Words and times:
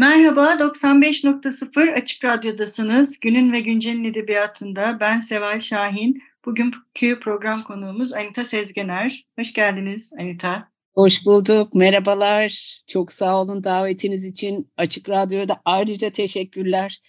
Merhaba, 0.00 0.58
95.0 0.58 1.92
Açık 1.92 2.24
Radyo'dasınız. 2.24 3.20
Günün 3.20 3.52
ve 3.52 3.60
Güncel'in 3.60 4.04
edebiyatında 4.04 4.98
ben 5.00 5.20
Seval 5.20 5.60
Şahin. 5.60 6.22
Bugünkü 6.44 7.20
program 7.20 7.62
konuğumuz 7.62 8.12
Anita 8.12 8.44
Sezgener. 8.44 9.26
Hoş 9.38 9.52
geldiniz 9.52 10.10
Anita. 10.20 10.68
Hoş 10.94 11.26
bulduk, 11.26 11.74
merhabalar. 11.74 12.80
Çok 12.86 13.12
sağ 13.12 13.40
olun 13.40 13.64
davetiniz 13.64 14.24
için. 14.24 14.70
Açık 14.76 15.08
Radyo'da 15.08 15.60
ayrıca 15.64 16.10
teşekkürler. 16.10 17.00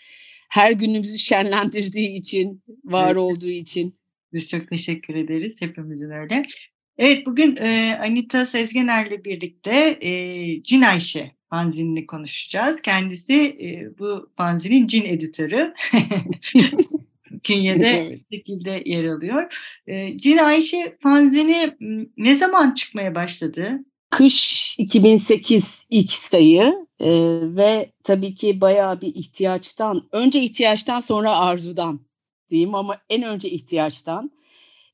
Her 0.49 0.71
günümüzü 0.71 1.17
şenlendirdiği 1.17 2.09
için, 2.09 2.63
var 2.83 3.07
evet. 3.07 3.17
olduğu 3.17 3.49
için. 3.49 3.99
Biz 4.33 4.47
çok 4.47 4.69
teşekkür 4.69 5.15
ederiz, 5.15 5.55
hepimizin 5.59 6.09
öyle. 6.09 6.45
Evet, 6.97 7.25
bugün 7.25 7.55
e, 7.55 7.97
Anita 8.01 8.45
Sezgener'le 8.45 9.23
birlikte 9.23 9.97
e, 10.01 10.63
Cin 10.63 10.81
Ayşe 10.81 11.40
fanzinini 11.51 12.05
konuşacağız. 12.07 12.81
Kendisi 12.81 13.33
e, 13.33 13.99
bu 13.99 14.29
fanzinin 14.37 14.87
cin 14.87 15.05
editörü. 15.05 15.73
Künyede 17.43 17.87
evet. 17.87 18.21
şekilde 18.31 18.83
yer 18.85 19.05
alıyor. 19.05 19.71
E, 19.87 20.17
cin 20.17 20.37
Ayşe 20.37 20.97
fanzini 20.99 21.77
ne 22.17 22.35
zaman 22.35 22.73
çıkmaya 22.73 23.15
başladı? 23.15 23.71
Kış 24.09 24.75
2008 24.79 25.87
ilk 25.89 26.11
sayı 26.11 26.87
e, 26.99 27.09
ve 27.43 27.91
tabii 28.03 28.35
ki 28.35 28.61
bayağı 28.61 29.01
bir 29.01 29.15
ihtiyaçtan, 29.15 30.07
önce 30.11 30.41
ihtiyaçtan 30.41 30.99
sonra 30.99 31.37
arzudan 31.37 31.99
diyeyim 32.49 32.75
ama 32.75 32.97
en 33.09 33.23
önce 33.23 33.49
ihtiyaçtan. 33.49 34.31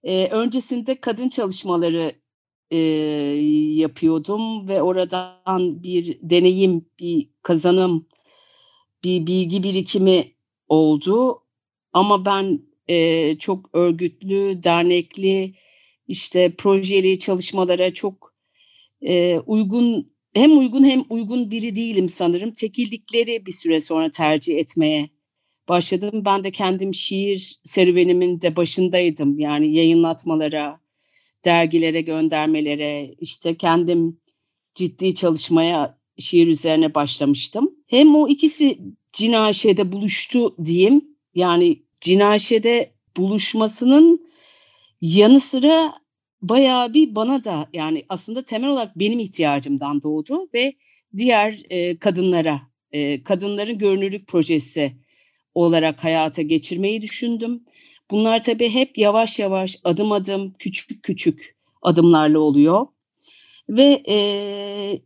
E, 0.03 0.27
öncesinde 0.27 1.01
kadın 1.01 1.29
çalışmaları 1.29 2.11
e, 2.71 2.77
yapıyordum 3.75 4.67
ve 4.67 4.81
oradan 4.81 5.83
bir 5.83 6.17
deneyim, 6.21 6.85
bir 6.99 7.29
kazanım, 7.41 8.07
bir 9.03 9.27
bilgi 9.27 9.63
birikimi 9.63 10.31
oldu. 10.67 11.43
Ama 11.93 12.25
ben 12.25 12.61
e, 12.87 13.37
çok 13.39 13.69
örgütlü, 13.73 14.63
dernekli, 14.63 15.53
işte 16.07 16.55
projeli 16.57 17.19
çalışmalara 17.19 17.93
çok 17.93 18.33
e, 19.07 19.39
uygun, 19.45 20.11
hem 20.33 20.57
uygun 20.57 20.83
hem 20.83 21.03
uygun 21.09 21.51
biri 21.51 21.75
değilim 21.75 22.09
sanırım. 22.09 22.53
Tekillikleri 22.53 23.45
bir 23.45 23.51
süre 23.51 23.81
sonra 23.81 24.11
tercih 24.11 24.57
etmeye 24.57 25.09
başladım. 25.69 26.25
Ben 26.25 26.43
de 26.43 26.51
kendim 26.51 26.93
şiir 26.93 27.59
serüvenimin 27.63 28.41
de 28.41 28.55
başındaydım. 28.55 29.39
Yani 29.39 29.75
yayınlatmalara, 29.75 30.79
dergilere 31.47 32.01
göndermelere 32.01 33.15
işte 33.19 33.57
kendim 33.57 34.19
ciddi 34.75 35.15
çalışmaya 35.15 35.97
şiir 36.19 36.47
üzerine 36.47 36.95
başlamıştım. 36.95 37.75
Hem 37.87 38.15
o 38.15 38.27
ikisi 38.27 38.79
Cinaşe'de 39.13 39.91
buluştu 39.91 40.55
diyeyim. 40.65 41.01
Yani 41.35 41.83
Cinaşe'de 42.01 42.91
buluşmasının 43.17 44.27
yanı 45.01 45.39
sıra 45.39 45.93
bayağı 46.41 46.93
bir 46.93 47.15
bana 47.15 47.43
da 47.43 47.69
yani 47.73 48.05
aslında 48.09 48.45
temel 48.45 48.69
olarak 48.69 48.99
benim 48.99 49.19
ihtiyacımdan 49.19 50.03
doğdu 50.03 50.49
ve 50.53 50.73
diğer 51.17 51.59
e, 51.69 51.97
kadınlara, 51.97 52.61
e, 52.91 53.23
kadınların 53.23 53.77
görünürlük 53.77 54.27
projesi 54.27 54.93
olarak 55.53 56.03
hayata 56.03 56.41
geçirmeyi 56.41 57.01
düşündüm. 57.01 57.63
Bunlar 58.11 58.43
tabii 58.43 58.69
hep 58.69 58.97
yavaş 58.97 59.39
yavaş, 59.39 59.77
adım 59.83 60.11
adım, 60.11 60.53
küçük 60.59 61.03
küçük 61.03 61.55
adımlarla 61.81 62.39
oluyor. 62.39 62.87
Ve 63.69 64.03
e, 64.07 64.17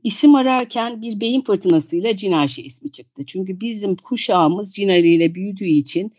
isim 0.03 0.35
ararken 0.35 1.01
bir 1.01 1.21
beyin 1.21 1.41
fırtınasıyla 1.41 2.17
Cinali 2.17 2.61
ismi 2.61 2.91
çıktı. 2.91 3.23
Çünkü 3.25 3.59
bizim 3.59 3.95
kuşağımız 3.95 4.75
Cinali 4.75 5.13
ile 5.13 5.35
büyüdüğü 5.35 5.65
için 5.65 6.13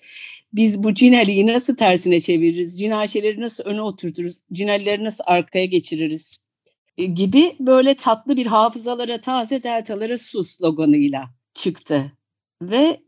biz 0.53 0.85
bu 0.85 0.95
Cinali'yi 0.95 1.47
nasıl 1.47 1.77
tersine 1.77 2.21
çeviririz, 2.21 2.79
Cinaşeleri 2.79 3.41
nasıl 3.41 3.65
öne 3.65 3.83
oturturuz, 3.83 4.41
Cinalileri 4.53 5.05
nasıl 5.05 5.25
arkaya 5.27 5.65
geçiririz 5.65 6.39
e, 6.99 7.05
gibi 7.05 7.57
böyle 7.61 7.95
tatlı 7.95 8.37
bir 8.37 8.47
hafızalara, 8.47 9.21
taze 9.21 9.63
deltalara 9.63 10.19
su 10.19 10.45
sloganıyla 10.45 11.31
çıktı. 11.55 12.13
Ve 12.63 13.01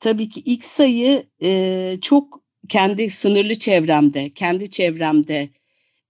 tabii 0.00 0.28
ki 0.28 0.40
ilk 0.44 0.64
sayı 0.64 1.26
e, 1.42 1.98
çok 2.02 2.40
kendi 2.68 3.10
sınırlı 3.10 3.54
çevremde, 3.54 4.30
kendi 4.30 4.70
çevremde 4.70 5.48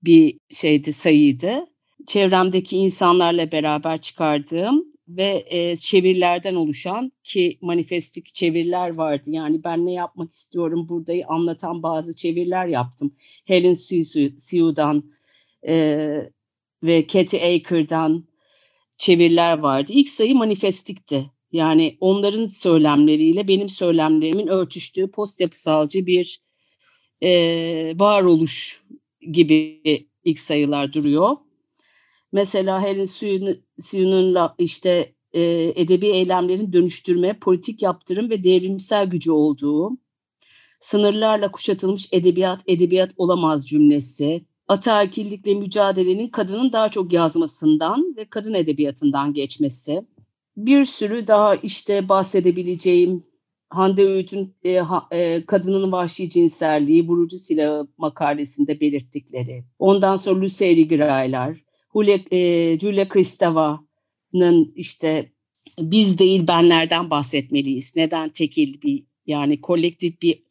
bir 0.05 0.39
şeydi 0.51 0.93
sayıydı. 0.93 1.67
Çevremdeki 2.07 2.77
insanlarla 2.77 3.53
beraber 3.53 4.01
çıkardığım 4.01 4.85
ve 5.09 5.45
e, 5.51 5.77
çevirilerden 5.77 6.55
oluşan 6.55 7.13
ki 7.25 7.59
manifestik 7.63 8.35
çeviriler 8.35 8.91
vardı. 8.91 9.31
Yani 9.31 9.65
ben 9.65 9.87
ne 9.87 9.93
yapmak 9.93 10.31
istiyorum 10.31 10.89
buradayı 10.89 11.27
anlatan 11.27 11.83
bazı 11.83 12.17
çeviriler 12.17 12.67
yaptım. 12.67 13.15
Helen 13.45 13.75
Siu'dan 14.39 15.05
e, 15.69 16.07
ve 16.83 17.07
Katie 17.07 17.57
Aker'dan 17.57 18.25
çeviriler 18.99 19.59
vardı. 19.59 19.93
İlk 19.95 20.09
sayı 20.09 20.35
manifestikti. 20.35 21.31
Yani 21.53 21.97
onların 22.01 22.47
söylemleriyle 22.47 23.49
benim 23.49 23.69
söylemlerimin 23.69 24.47
örtüştüğü 24.47 25.11
post 25.11 25.41
yapısalcı 25.41 26.07
bir 26.07 26.41
e, 27.23 27.31
varoluş 27.97 28.83
gibi 29.33 29.83
ilk 30.25 30.39
sayılar 30.39 30.93
duruyor. 30.93 31.37
Mesela 32.33 32.83
Helen 32.83 33.05
Suyun'un 33.81 34.39
işte 34.59 35.15
e, 35.33 35.73
edebi 35.77 36.07
eylemlerin 36.07 36.73
dönüştürme, 36.73 37.39
politik 37.39 37.83
yaptırım 37.83 38.31
ve 38.31 38.45
devrimsel 38.45 39.07
gücü 39.07 39.31
olduğu, 39.31 39.91
sınırlarla 40.81 41.53
kuşatılmış 41.53 42.09
edebiyat, 42.13 42.61
edebiyat 42.67 43.11
olamaz 43.17 43.69
cümlesi, 43.69 44.45
ataerkillikle 44.69 45.55
mücadelenin 45.55 46.29
kadının 46.29 46.73
daha 46.73 46.89
çok 46.89 47.13
yazmasından 47.13 48.15
ve 48.17 48.25
kadın 48.25 48.55
edebiyatından 48.55 49.35
geçmesi, 49.35 50.03
bir 50.67 50.85
sürü 50.85 51.27
daha 51.27 51.55
işte 51.55 52.09
bahsedebileceğim 52.09 53.25
Hande 53.71 54.05
Öğüt'ün 54.05 54.57
e, 54.65 54.77
ha, 54.77 55.09
e, 55.13 55.45
kadının 55.47 55.93
vahşi 55.93 56.31
cinselliği, 56.31 57.09
vurucu 57.09 57.39
silahı 57.39 57.89
makalesinde 57.99 58.81
belirttikleri. 58.81 59.65
Ondan 59.79 60.17
sonra 60.17 60.41
Lucy 60.41 60.83
Graylar, 60.83 61.65
e, 62.33 62.79
Julia 62.81 63.09
Kristeva'nın 63.09 64.73
işte 64.77 65.33
biz 65.79 66.19
değil 66.19 66.49
benlerden 66.49 67.11
bahsetmeliyiz. 67.11 67.97
Neden 67.97 68.29
tekil 68.29 68.83
bir 68.83 69.05
yani 69.27 69.61
kolektif 69.61 70.23
bir 70.23 70.43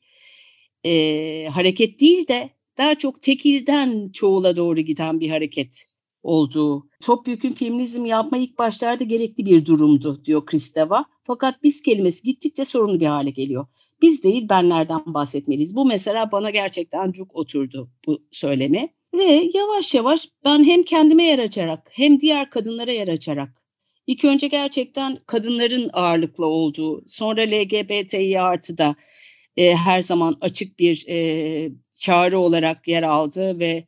e, 0.85 1.47
hareket 1.49 1.99
değil 1.99 2.27
de 2.27 2.49
daha 2.77 2.95
çok 2.95 3.21
tekilden 3.21 4.09
çoğula 4.13 4.57
doğru 4.57 4.81
giden 4.81 5.19
bir 5.19 5.29
hareket 5.29 5.88
olduğu. 6.23 6.89
Topyekun 7.03 7.51
feminizm 7.51 8.05
yapma 8.05 8.37
ilk 8.37 8.57
başlarda 8.57 9.03
gerekli 9.03 9.45
bir 9.45 9.65
durumdu 9.65 10.25
diyor 10.25 10.45
Kristeva. 10.45 11.05
Fakat 11.23 11.63
biz 11.63 11.81
kelimesi 11.81 12.23
gittikçe 12.23 12.65
sorunlu 12.65 12.99
bir 12.99 13.05
hale 13.05 13.29
geliyor. 13.29 13.67
Biz 14.01 14.23
değil 14.23 14.49
benlerden 14.49 14.99
bahsetmeliyiz. 15.05 15.75
Bu 15.75 15.85
mesela 15.85 16.31
bana 16.31 16.49
gerçekten 16.49 17.11
çok 17.11 17.35
oturdu 17.35 17.89
bu 18.07 18.19
söylemi. 18.31 18.89
Ve 19.13 19.49
yavaş 19.53 19.95
yavaş 19.95 20.29
ben 20.45 20.63
hem 20.63 20.83
kendime 20.83 21.23
yer 21.23 21.39
açarak 21.39 21.89
hem 21.91 22.19
diğer 22.19 22.49
kadınlara 22.49 22.91
yer 22.91 23.07
açarak 23.07 23.59
İlk 24.09 24.25
önce 24.25 24.47
gerçekten 24.47 25.17
kadınların 25.27 25.89
ağırlıklı 25.93 26.45
olduğu, 26.45 27.03
sonra 27.07 27.41
LGBTİ 27.41 28.41
artı 28.41 28.77
da 28.77 28.95
e, 29.57 29.75
her 29.75 30.01
zaman 30.01 30.37
açık 30.41 30.79
bir 30.79 31.05
e, 31.09 31.71
çağrı 31.99 32.39
olarak 32.39 32.87
yer 32.87 33.03
aldı 33.03 33.59
ve 33.59 33.87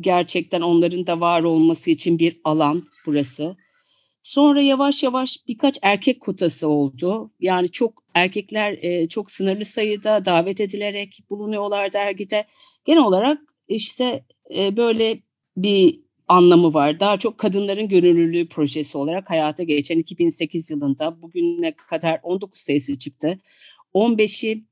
gerçekten 0.00 0.60
onların 0.60 1.06
da 1.06 1.20
var 1.20 1.42
olması 1.42 1.90
için 1.90 2.18
bir 2.18 2.40
alan 2.44 2.82
burası. 3.06 3.56
Sonra 4.22 4.62
yavaş 4.62 5.02
yavaş 5.02 5.48
birkaç 5.48 5.78
erkek 5.82 6.20
kotası 6.20 6.68
oldu. 6.68 7.30
Yani 7.40 7.70
çok 7.70 8.02
erkekler 8.14 8.78
e, 8.82 9.08
çok 9.08 9.30
sınırlı 9.30 9.64
sayıda 9.64 10.24
davet 10.24 10.60
edilerek 10.60 11.18
bulunuyorlar 11.30 11.92
dergide. 11.92 12.46
Genel 12.84 13.02
olarak 13.02 13.38
işte 13.68 14.24
e, 14.56 14.76
böyle 14.76 15.18
bir 15.56 16.00
anlamı 16.28 16.74
var. 16.74 17.00
Daha 17.00 17.18
çok 17.18 17.38
kadınların 17.38 17.88
gönüllülüğü 17.88 18.48
projesi 18.48 18.98
olarak 18.98 19.30
hayata 19.30 19.62
geçen 19.62 19.98
2008 19.98 20.70
yılında 20.70 21.22
bugüne 21.22 21.72
kadar 21.76 22.20
19 22.22 22.60
sayısı 22.60 22.98
çıktı. 22.98 23.38
15'i 23.94 24.64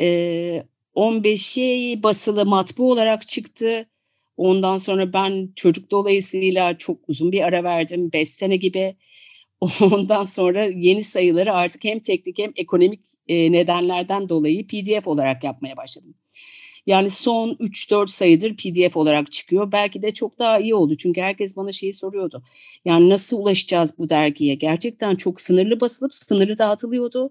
e, 0.00 0.66
15'i 0.94 2.02
basılı 2.02 2.46
matbu 2.46 2.90
olarak 2.90 3.28
çıktı. 3.28 3.86
Ondan 4.38 4.76
sonra 4.76 5.12
ben 5.12 5.48
çocuk 5.56 5.90
dolayısıyla 5.90 6.78
çok 6.78 7.08
uzun 7.08 7.32
bir 7.32 7.42
ara 7.42 7.64
verdim. 7.64 8.10
5 8.12 8.28
sene 8.28 8.56
gibi. 8.56 8.96
Ondan 9.80 10.24
sonra 10.24 10.64
yeni 10.64 11.04
sayıları 11.04 11.52
artık 11.52 11.84
hem 11.84 12.00
teknik 12.00 12.38
hem 12.38 12.52
ekonomik 12.56 13.00
e, 13.28 13.52
nedenlerden 13.52 14.28
dolayı 14.28 14.66
PDF 14.66 15.06
olarak 15.06 15.44
yapmaya 15.44 15.76
başladım. 15.76 16.14
Yani 16.86 17.10
son 17.10 17.56
3-4 17.60 18.10
sayıdır 18.10 18.56
PDF 18.56 18.96
olarak 18.96 19.32
çıkıyor. 19.32 19.72
Belki 19.72 20.02
de 20.02 20.14
çok 20.14 20.38
daha 20.38 20.58
iyi 20.58 20.74
oldu. 20.74 20.94
Çünkü 20.96 21.20
herkes 21.20 21.56
bana 21.56 21.72
şeyi 21.72 21.92
soruyordu. 21.92 22.42
Yani 22.84 23.08
nasıl 23.08 23.38
ulaşacağız 23.38 23.98
bu 23.98 24.08
dergiye? 24.08 24.54
Gerçekten 24.54 25.16
çok 25.16 25.40
sınırlı 25.40 25.80
basılıp 25.80 26.14
sınırlı 26.14 26.58
dağıtılıyordu. 26.58 27.30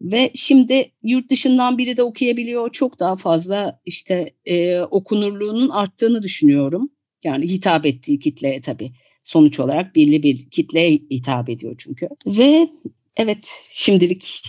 Ve 0.00 0.30
şimdi 0.34 0.92
yurt 1.02 1.30
dışından 1.30 1.78
biri 1.78 1.96
de 1.96 2.02
okuyabiliyor. 2.02 2.72
Çok 2.72 3.00
daha 3.00 3.16
fazla 3.16 3.80
işte 3.84 4.34
e, 4.44 4.80
okunurluğunun 4.80 5.68
arttığını 5.68 6.22
düşünüyorum. 6.22 6.90
Yani 7.24 7.48
hitap 7.48 7.86
ettiği 7.86 8.18
kitleye 8.18 8.60
tabii 8.60 8.92
sonuç 9.22 9.60
olarak 9.60 9.96
belli 9.96 10.22
bir 10.22 10.50
kitleye 10.50 10.90
hitap 10.90 11.50
ediyor 11.50 11.74
çünkü. 11.78 12.08
Ve 12.26 12.68
evet 13.16 13.48
şimdilik 13.70 14.42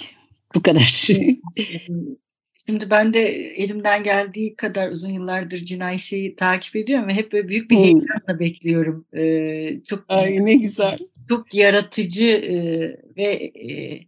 bu 0.55 0.61
kadar. 0.61 1.07
Şimdi 2.65 2.89
ben 2.89 3.13
de 3.13 3.21
elimden 3.55 4.03
geldiği 4.03 4.55
kadar 4.55 4.91
uzun 4.91 5.09
yıllardır 5.09 5.59
Cinayşe'yi 5.59 6.35
takip 6.35 6.75
ediyorum 6.75 7.07
ve 7.07 7.13
hep 7.13 7.31
böyle 7.31 7.47
büyük 7.47 7.71
bir 7.71 7.75
heyecanla 7.75 8.39
bekliyorum. 8.39 9.05
Ee, 9.13 9.83
çok 9.83 10.05
Ay 10.09 10.45
ne 10.45 10.53
güzel. 10.53 11.00
Çok 11.29 11.53
yaratıcı 11.53 12.25
e, 12.25 12.56
ve 13.18 13.51
e, 13.56 14.00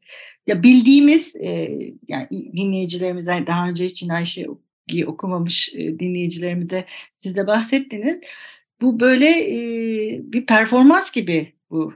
ya 0.47 0.63
bildiğimiz 0.63 1.35
e, 1.35 1.69
yani 2.07 2.27
dinleyicilerimize 2.31 3.43
daha 3.47 3.69
önce 3.69 3.93
Cinayşe'yi 3.93 5.05
okumamış 5.07 5.73
e, 5.75 5.99
dinleyicilerimize 5.99 6.85
siz 7.15 7.35
de 7.35 7.47
bahsettiniz. 7.47 8.19
Bu 8.81 8.99
böyle 8.99 9.27
e, 9.27 10.21
bir 10.23 10.45
performans 10.45 11.11
gibi 11.11 11.53
bu 11.69 11.93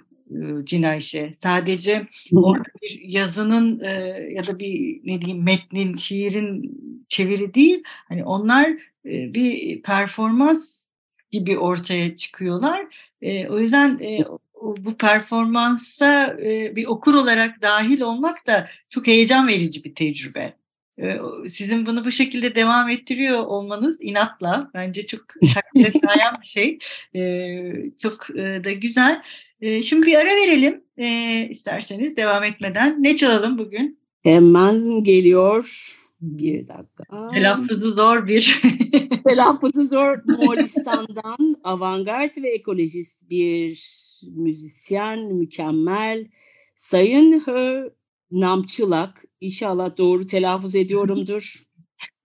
Cinayşe. 0.63 1.33
Sadece 1.43 2.07
orada 2.35 2.63
bir 2.81 3.01
yazının 3.01 3.79
e, 3.79 3.89
ya 4.33 4.47
da 4.47 4.59
bir 4.59 5.01
ne 5.03 5.21
diyeyim 5.21 5.43
metnin, 5.43 5.95
şiirin 5.95 6.77
çeviri 7.07 7.53
değil. 7.53 7.83
Hani 7.85 8.23
onlar 8.23 8.69
e, 9.05 9.33
bir 9.33 9.81
performans 9.81 10.87
gibi 11.31 11.57
ortaya 11.57 12.15
çıkıyorlar. 12.15 12.85
E, 13.21 13.47
o 13.47 13.59
yüzden 13.59 13.99
e, 13.99 14.19
bu 14.63 14.97
performansa 14.97 16.37
e, 16.45 16.75
bir 16.75 16.85
okur 16.85 17.13
olarak 17.13 17.61
dahil 17.61 18.01
olmak 18.01 18.47
da 18.47 18.67
çok 18.89 19.07
heyecan 19.07 19.47
verici 19.47 19.83
bir 19.83 19.95
tecrübe. 19.95 20.53
E, 21.01 21.17
sizin 21.49 21.85
bunu 21.85 22.05
bu 22.05 22.11
şekilde 22.11 22.55
devam 22.55 22.89
ettiriyor 22.89 23.39
olmanız 23.39 23.97
inatla 24.01 24.71
bence 24.73 25.07
çok 25.07 25.21
takdir 25.53 25.87
eden 25.87 26.41
bir 26.41 26.47
şey. 26.47 26.79
E, 27.15 27.21
çok 28.01 28.29
da 28.63 28.71
güzel. 28.71 29.21
Şimdi 29.83 30.05
bir 30.05 30.15
ara 30.15 30.29
verelim 30.35 30.83
isterseniz 31.51 32.17
devam 32.17 32.43
etmeden. 32.43 33.03
Ne 33.03 33.15
çalalım 33.15 33.57
bugün? 33.57 33.99
Hemen 34.23 35.03
geliyor. 35.03 35.93
Bir 36.23 36.67
dakika. 36.67 37.31
Telaffuzu 37.33 37.91
zor 37.91 38.27
bir. 38.27 38.61
Telaffuzu 39.25 39.83
zor. 39.83 40.17
Moğolistan'dan 40.25 41.55
avantgard 41.63 42.37
ve 42.37 42.49
ekolojist 42.49 43.29
bir 43.29 43.89
müzisyen, 44.35 45.19
mükemmel. 45.19 46.27
Sayın 46.75 47.39
Hö 47.45 47.89
Namçılak. 48.31 49.23
İnşallah 49.41 49.97
doğru 49.97 50.27
telaffuz 50.27 50.75
ediyorumdur. 50.75 51.63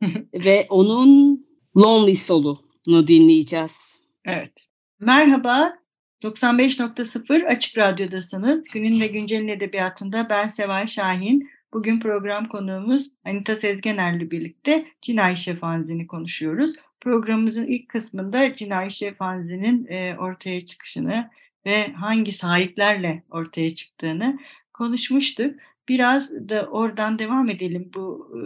ve 0.35 0.67
onun 0.69 1.47
Lonely 1.77 2.15
Soul'unu 2.15 3.06
dinleyeceğiz. 3.09 4.03
Evet. 4.25 4.53
Merhaba, 5.00 5.79
95.0 6.23 7.47
Açık 7.47 7.79
Radyo'dasınız. 7.79 8.65
Günün 8.73 9.00
ve 9.00 9.06
Güncel'in 9.06 9.49
edebiyatında 9.49 10.27
ben 10.31 10.49
Seval 10.49 10.87
Şahin. 10.87 11.49
Bugün 11.73 12.00
program 12.00 12.49
konuğumuz 12.49 13.11
Anita 13.25 13.56
Sezgener'le 13.56 14.31
birlikte 14.31 14.87
Cinayşe 15.03 15.55
Fanzi'ni 15.55 16.06
konuşuyoruz. 16.06 16.73
Programımızın 17.00 17.67
ilk 17.67 17.88
kısmında 17.88 18.56
Cinayşe 18.56 19.15
Fanzi'nin 19.15 19.87
e, 19.87 20.17
ortaya 20.19 20.61
çıkışını 20.61 21.31
ve 21.67 21.93
hangi 21.93 22.32
sahiplerle 22.32 23.23
ortaya 23.31 23.75
çıktığını 23.75 24.38
konuşmuştuk. 24.73 25.55
Biraz 25.88 26.31
da 26.31 26.69
oradan 26.70 27.19
devam 27.19 27.49
edelim. 27.49 27.91
Bu 27.94 28.32
e, 28.35 28.38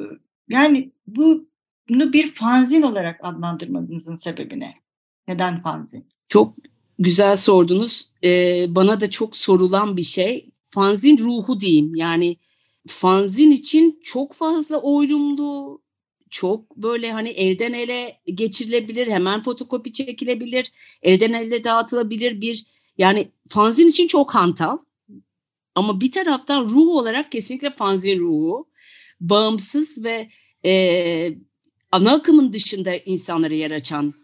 yani 0.49 0.93
bunu 1.07 2.13
bir 2.13 2.35
fanzin 2.35 2.83
olarak 2.83 3.21
adlandırmanızın 3.23 4.17
sebebine. 4.17 4.75
Neden 5.29 5.63
fanzin? 5.63 6.07
Çok 6.29 6.55
güzel 6.99 7.37
sordunuz. 7.37 8.13
Ee, 8.25 8.67
bana 8.69 9.01
da 9.01 9.11
çok 9.11 9.37
sorulan 9.37 9.97
bir 9.97 10.03
şey. 10.03 10.51
Fanzin 10.71 11.19
ruhu 11.19 11.61
diyeyim. 11.61 11.95
Yani 11.95 12.37
fanzin 12.87 13.51
için 13.51 14.01
çok 14.05 14.33
fazla 14.33 14.77
oylumlu, 14.77 15.83
çok 16.31 16.77
böyle 16.77 17.13
hani 17.13 17.29
elden 17.29 17.73
ele 17.73 18.21
geçirilebilir, 18.35 19.07
hemen 19.07 19.43
fotokopi 19.43 19.93
çekilebilir, 19.93 20.73
elden 21.03 21.33
ele 21.33 21.65
dağıtılabilir 21.65 22.41
bir 22.41 22.65
yani 22.99 23.29
fanzin 23.49 23.89
için 23.89 24.07
çok 24.07 24.35
hantal. 24.35 24.79
Ama 25.75 26.01
bir 26.01 26.13
taraftan 26.13 26.65
ruh 26.65 26.89
olarak 26.89 27.33
kesinlikle 27.33 27.71
fanzin 27.71 28.19
ruhu. 28.19 28.69
Bağımsız 29.21 30.05
ve 30.05 30.29
e, 30.65 31.35
ana 31.93 32.13
akımın 32.13 32.53
dışında 32.53 32.97
insanlara 32.97 33.55
yer 33.55 33.71
açan 33.71 34.15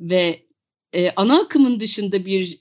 ve 0.00 0.46
e, 0.92 1.10
ana 1.10 1.40
akımın 1.40 1.80
dışında 1.80 2.26
bir 2.26 2.60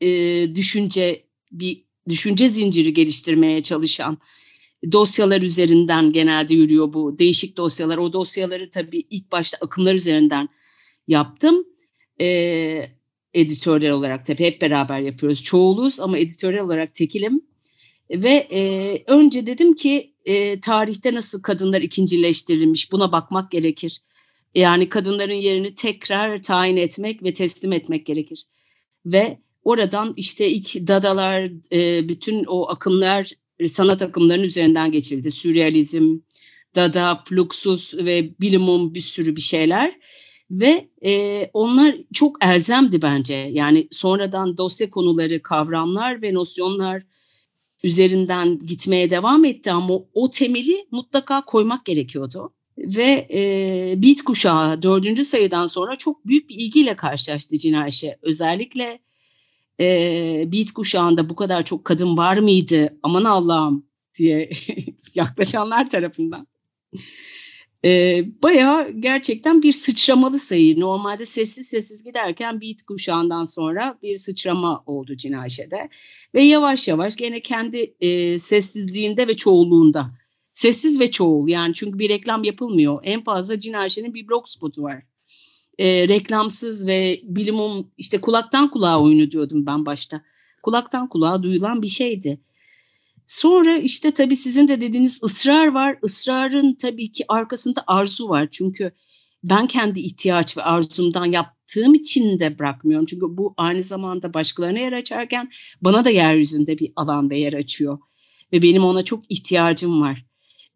e, 0.00 0.08
düşünce 0.54 1.24
bir 1.52 1.84
düşünce 2.08 2.48
zinciri 2.48 2.94
geliştirmeye 2.94 3.62
çalışan 3.62 4.18
dosyalar 4.92 5.42
üzerinden 5.42 6.12
genelde 6.12 6.54
yürüyor 6.54 6.92
bu 6.92 7.18
değişik 7.18 7.56
dosyalar. 7.56 7.98
O 7.98 8.12
dosyaları 8.12 8.70
tabii 8.70 9.04
ilk 9.10 9.32
başta 9.32 9.58
akımlar 9.60 9.94
üzerinden 9.94 10.48
yaptım. 11.08 11.64
E, 12.20 12.86
editörel 13.34 13.90
olarak 13.90 14.26
tabii 14.26 14.44
hep 14.44 14.62
beraber 14.62 15.00
yapıyoruz. 15.00 15.42
Çoğuluz 15.42 16.00
ama 16.00 16.18
editörel 16.18 16.60
olarak 16.60 16.94
tekilim. 16.94 17.40
Ve 18.10 18.48
e, 18.52 19.04
önce 19.06 19.46
dedim 19.46 19.74
ki 19.74 20.14
e, 20.24 20.60
tarihte 20.60 21.14
nasıl 21.14 21.42
kadınlar 21.42 21.80
ikincileştirilmiş 21.80 22.92
buna 22.92 23.12
bakmak 23.12 23.50
gerekir. 23.50 24.02
Yani 24.54 24.88
kadınların 24.88 25.34
yerini 25.34 25.74
tekrar 25.74 26.42
tayin 26.42 26.76
etmek 26.76 27.22
ve 27.22 27.34
teslim 27.34 27.72
etmek 27.72 28.06
gerekir. 28.06 28.46
Ve 29.06 29.38
oradan 29.64 30.14
işte 30.16 30.48
ilk 30.48 30.88
dadalar, 30.88 31.50
e, 31.72 32.08
bütün 32.08 32.44
o 32.44 32.68
akımlar 32.68 33.30
sanat 33.68 34.02
akımlarının 34.02 34.44
üzerinden 34.44 34.92
geçildi. 34.92 35.32
Sürrealizm, 35.32 36.18
dada, 36.74 37.22
fluxus 37.26 37.94
ve 37.94 38.30
bilimum 38.40 38.94
bir 38.94 39.00
sürü 39.00 39.36
bir 39.36 39.40
şeyler. 39.40 39.98
Ve 40.50 40.88
e, 41.04 41.50
onlar 41.52 41.96
çok 42.12 42.36
erzemdi 42.44 43.02
bence. 43.02 43.34
Yani 43.34 43.88
sonradan 43.90 44.58
dosya 44.58 44.90
konuları, 44.90 45.42
kavramlar 45.42 46.22
ve 46.22 46.34
nosyonlar 46.34 47.02
üzerinden 47.82 48.66
gitmeye 48.66 49.10
devam 49.10 49.44
etti 49.44 49.72
ama 49.72 49.94
o 50.14 50.30
temeli 50.30 50.86
mutlaka 50.90 51.44
koymak 51.44 51.84
gerekiyordu 51.84 52.52
ve 52.78 53.28
e, 53.32 54.02
Beat 54.02 54.22
kuşağı 54.22 54.82
dördüncü 54.82 55.24
sayıdan 55.24 55.66
sonra 55.66 55.96
çok 55.96 56.26
büyük 56.26 56.48
bir 56.48 56.54
ilgiyle 56.54 56.96
karşılaştı 56.96 57.58
Cinayşe. 57.58 58.18
Özellikle 58.22 58.98
e, 59.80 60.52
Beat 60.52 60.70
kuşağında 60.70 61.28
bu 61.28 61.36
kadar 61.36 61.64
çok 61.64 61.84
kadın 61.84 62.16
var 62.16 62.38
mıydı 62.38 62.98
aman 63.02 63.24
Allah'ım 63.24 63.86
diye 64.18 64.50
yaklaşanlar 65.14 65.90
tarafından. 65.90 66.46
E, 67.84 68.22
bayağı 68.42 68.90
gerçekten 68.90 69.62
bir 69.62 69.72
sıçramalı 69.72 70.38
sayı. 70.38 70.80
Normalde 70.80 71.26
sessiz 71.26 71.68
sessiz 71.68 72.04
giderken 72.04 72.60
Beat 72.60 72.82
kuşağından 72.82 73.44
sonra 73.44 73.98
bir 74.02 74.16
sıçrama 74.16 74.82
oldu 74.86 75.16
Cinayşe'de. 75.16 75.88
Ve 76.34 76.42
yavaş 76.42 76.88
yavaş 76.88 77.16
gene 77.16 77.40
kendi 77.40 77.94
e, 78.00 78.38
sessizliğinde 78.38 79.28
ve 79.28 79.36
çoğulluğunda 79.36 80.10
Sessiz 80.54 81.00
ve 81.00 81.10
çoğul 81.10 81.48
yani 81.48 81.74
çünkü 81.74 81.98
bir 81.98 82.08
reklam 82.08 82.44
yapılmıyor. 82.44 83.00
En 83.02 83.24
fazla 83.24 83.60
Cinayşe'nin 83.60 84.14
bir 84.14 84.28
blog 84.28 84.48
spotu 84.48 84.82
var. 84.82 85.02
E, 85.78 86.08
reklamsız 86.08 86.86
ve 86.86 87.20
bilimum 87.24 87.90
işte 87.98 88.20
kulaktan 88.20 88.70
kulağa 88.70 89.00
oyunu 89.02 89.30
diyordum 89.30 89.66
ben 89.66 89.86
başta. 89.86 90.22
Kulaktan 90.62 91.08
kulağa 91.08 91.42
duyulan 91.42 91.82
bir 91.82 91.88
şeydi. 91.88 92.40
Sonra 93.26 93.78
işte 93.78 94.10
tabii 94.10 94.36
sizin 94.36 94.68
de 94.68 94.80
dediğiniz 94.80 95.22
ısrar 95.22 95.66
var. 95.66 95.98
Israrın 96.04 96.74
tabii 96.74 97.12
ki 97.12 97.24
arkasında 97.28 97.84
arzu 97.86 98.28
var. 98.28 98.48
Çünkü 98.50 98.92
ben 99.44 99.66
kendi 99.66 100.00
ihtiyaç 100.00 100.56
ve 100.56 100.62
arzumdan 100.62 101.26
yaptığım 101.26 101.94
için 101.94 102.38
de 102.38 102.58
bırakmıyorum. 102.58 103.06
Çünkü 103.06 103.26
bu 103.28 103.54
aynı 103.56 103.82
zamanda 103.82 104.34
başkalarına 104.34 104.78
yer 104.78 104.92
açarken 104.92 105.50
bana 105.82 106.04
da 106.04 106.10
yeryüzünde 106.10 106.78
bir 106.78 106.92
alan 106.96 107.30
ve 107.30 107.38
yer 107.38 107.52
açıyor. 107.52 107.98
Ve 108.52 108.62
benim 108.62 108.84
ona 108.84 109.02
çok 109.02 109.24
ihtiyacım 109.28 110.02
var. 110.02 110.24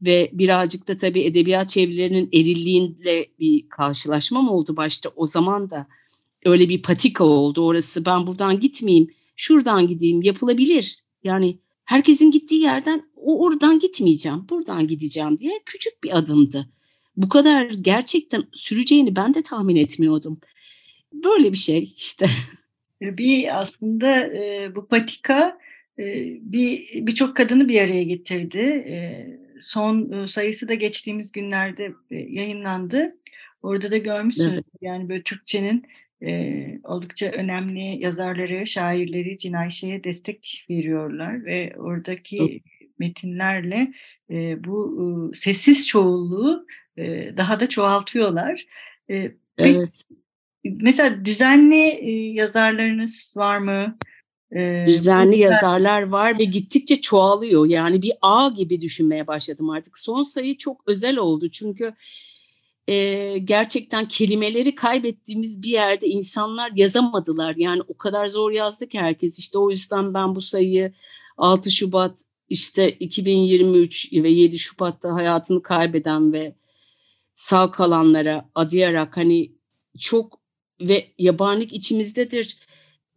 Ve 0.02 0.30
birazcık 0.32 0.88
da 0.88 0.96
tabii 0.96 1.22
edebiyat 1.22 1.70
çevrelerinin 1.70 2.28
erilliğiyle 2.32 3.26
bir 3.40 3.68
karşılaşmam 3.68 4.48
oldu 4.48 4.76
başta. 4.76 5.10
O 5.16 5.26
zaman 5.26 5.70
da 5.70 5.86
öyle 6.44 6.68
bir 6.68 6.82
patika 6.82 7.24
oldu 7.24 7.66
orası. 7.66 8.04
Ben 8.04 8.26
buradan 8.26 8.60
gitmeyeyim, 8.60 9.10
şuradan 9.36 9.88
gideyim 9.88 10.22
yapılabilir. 10.22 10.98
Yani 11.24 11.58
herkesin 11.84 12.30
gittiği 12.30 12.62
yerden 12.62 13.02
o 13.16 13.44
oradan 13.44 13.78
gitmeyeceğim, 13.78 14.46
buradan 14.48 14.88
gideceğim 14.88 15.38
diye 15.38 15.60
küçük 15.66 16.04
bir 16.04 16.18
adımdı. 16.18 16.68
Bu 17.16 17.28
kadar 17.28 17.70
gerçekten 17.70 18.44
süreceğini 18.52 19.16
ben 19.16 19.34
de 19.34 19.42
tahmin 19.42 19.76
etmiyordum. 19.76 20.40
Böyle 21.12 21.52
bir 21.52 21.58
şey 21.58 21.92
işte. 21.96 22.26
Bir 23.00 23.60
aslında 23.60 24.30
bu 24.76 24.86
patika 24.86 25.58
bir 26.40 26.88
birçok 27.06 27.36
kadını 27.36 27.68
bir 27.68 27.80
araya 27.80 28.02
getirdi. 28.02 28.58
Son 29.60 30.26
sayısı 30.26 30.68
da 30.68 30.74
geçtiğimiz 30.74 31.32
günlerde 31.32 31.92
yayınlandı. 32.10 33.16
Orada 33.62 33.90
da 33.90 33.96
görmüşsünüz 33.96 34.52
evet. 34.52 34.64
yani 34.80 35.08
böyle 35.08 35.22
Türkçenin 35.22 35.86
e, 36.22 36.80
oldukça 36.84 37.26
önemli 37.26 37.98
yazarları, 38.04 38.66
şairleri 38.66 39.38
Cinayşe'ye 39.38 40.04
destek 40.04 40.66
veriyorlar 40.70 41.44
ve 41.44 41.74
oradaki 41.76 42.38
evet. 42.38 42.62
metinlerle 42.98 43.92
e, 44.30 44.64
bu 44.64 45.30
e, 45.32 45.36
sessiz 45.36 45.86
çoğulluğu 45.86 46.66
e, 46.96 47.36
daha 47.36 47.60
da 47.60 47.68
çoğaltıyorlar. 47.68 48.66
E, 49.10 49.32
evet. 49.58 50.04
Mesela 50.64 51.24
düzenli 51.24 51.84
e, 51.86 52.10
yazarlarınız 52.32 53.32
var 53.36 53.58
mı? 53.58 53.98
Düzenli 54.86 55.38
yazarlar 55.38 56.02
var 56.02 56.38
ve 56.38 56.44
gittikçe 56.44 57.00
çoğalıyor. 57.00 57.66
Yani 57.66 58.02
bir 58.02 58.12
ağ 58.22 58.48
gibi 58.56 58.80
düşünmeye 58.80 59.26
başladım 59.26 59.70
artık. 59.70 59.98
Son 59.98 60.22
sayı 60.22 60.56
çok 60.56 60.82
özel 60.86 61.16
oldu 61.16 61.50
çünkü 61.50 61.94
e, 62.88 63.38
gerçekten 63.38 64.08
kelimeleri 64.08 64.74
kaybettiğimiz 64.74 65.62
bir 65.62 65.70
yerde 65.70 66.06
insanlar 66.06 66.72
yazamadılar. 66.74 67.54
Yani 67.56 67.82
o 67.88 67.96
kadar 67.96 68.28
zor 68.28 68.50
yazdı 68.50 68.88
ki 68.88 69.00
herkes. 69.00 69.38
İşte 69.38 69.58
o 69.58 69.70
yüzden 69.70 70.14
ben 70.14 70.34
bu 70.34 70.40
sayıyı 70.40 70.92
6 71.36 71.70
Şubat 71.70 72.24
işte 72.48 72.90
2023 72.90 74.12
ve 74.12 74.30
7 74.30 74.58
Şubat'ta 74.58 75.14
hayatını 75.14 75.62
kaybeden 75.62 76.32
ve 76.32 76.54
sağ 77.34 77.70
kalanlara 77.70 78.50
adayarak 78.54 79.16
hani 79.16 79.52
çok 80.00 80.40
ve 80.80 81.06
yabanlık 81.18 81.72
içimizdedir 81.72 82.65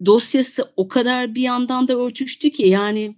dosyası 0.05 0.73
o 0.75 0.87
kadar 0.87 1.35
bir 1.35 1.41
yandan 1.41 1.87
da 1.87 1.97
örtüştü 1.97 2.49
ki 2.49 2.67
yani 2.67 3.15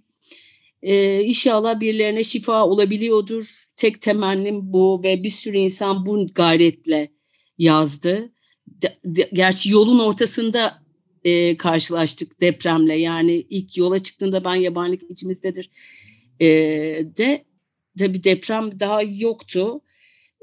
e, 0.81 1.23
inşallah 1.23 1.79
birilerine 1.79 2.23
şifa 2.23 2.65
olabiliyordur. 2.65 3.67
Tek 3.75 4.01
temennim 4.01 4.73
bu 4.73 5.03
ve 5.03 5.23
bir 5.23 5.29
sürü 5.29 5.57
insan 5.57 6.05
bu 6.05 6.27
gayretle 6.27 7.11
yazdı. 7.57 8.31
De, 8.67 8.97
de, 9.05 9.29
gerçi 9.33 9.71
yolun 9.71 9.99
ortasında 9.99 10.83
e, 11.23 11.57
karşılaştık 11.57 12.41
depremle. 12.41 12.95
Yani 12.95 13.45
ilk 13.49 13.77
yola 13.77 13.99
çıktığında 13.99 14.43
ben 14.43 14.55
yabanlık 14.55 15.11
içimizdedir. 15.11 15.69
E, 16.39 16.47
de 17.17 17.45
tabi 17.99 18.23
deprem 18.23 18.79
daha 18.79 19.01
yoktu 19.01 19.81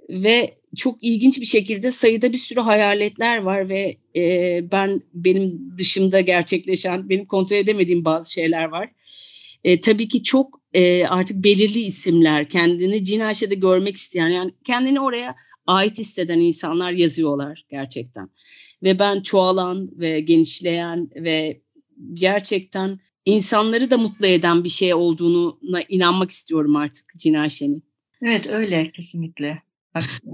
ve 0.09 0.58
çok 0.77 0.99
ilginç 1.03 1.41
bir 1.41 1.47
şekilde 1.47 1.91
sayıda 1.91 2.33
bir 2.33 2.39
sürü 2.39 2.61
hayaletler 2.61 3.39
var 3.39 3.69
ve 3.69 3.97
e, 4.17 4.61
ben 4.73 5.01
benim 5.15 5.73
dışımda 5.79 6.21
gerçekleşen, 6.21 7.09
benim 7.09 7.27
kontrol 7.27 7.57
edemediğim 7.57 8.05
bazı 8.05 8.33
şeyler 8.33 8.65
var. 8.65 8.91
E, 9.65 9.81
tabii 9.81 10.09
ki 10.09 10.23
çok 10.23 10.61
e, 10.75 11.07
artık 11.07 11.45
belirli 11.45 11.81
isimler, 11.81 12.49
kendini 12.49 13.05
Cinaşe'de 13.05 13.55
görmek 13.55 13.97
isteyen, 13.97 14.29
yani 14.29 14.53
kendini 14.65 15.01
oraya 15.01 15.37
ait 15.67 15.99
hisseden 15.99 16.41
insanlar 16.41 16.93
yazıyorlar 16.93 17.65
gerçekten. 17.71 18.31
Ve 18.83 18.99
ben 18.99 19.21
çoğalan 19.21 19.91
ve 19.93 20.21
genişleyen 20.21 21.11
ve 21.15 21.61
gerçekten 22.15 23.01
insanları 23.25 23.91
da 23.91 23.99
mutlu 23.99 24.27
eden 24.27 24.65
bir 24.65 24.69
şey 24.69 24.95
olduğuna 24.95 25.81
inanmak 25.89 26.31
istiyorum 26.31 26.77
artık 26.77 27.05
Cinaşe'nin. 27.19 27.83
Evet 28.23 28.47
öyle 28.47 28.93
kesinlikle. 28.93 29.68